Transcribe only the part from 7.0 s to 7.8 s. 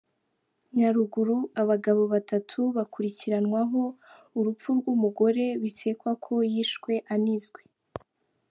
anizwe.